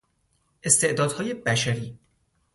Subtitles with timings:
[0.63, 1.99] استعدادهای بشری